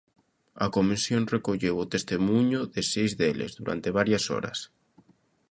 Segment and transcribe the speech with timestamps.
[0.65, 4.59] A comisión recolleu o testemuño de seis deles, durante varias horas.